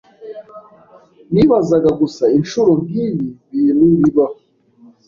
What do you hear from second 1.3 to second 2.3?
Nibazaga gusa